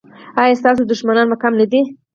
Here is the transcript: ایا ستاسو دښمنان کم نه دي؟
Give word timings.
ایا 0.41 0.59
ستاسو 0.61 0.81
دښمنان 0.91 1.27
کم 1.43 1.53
نه 1.59 1.65
دي؟ 1.71 1.81